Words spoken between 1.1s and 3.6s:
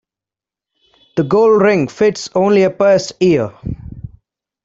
The gold ring fits only a pierced ear.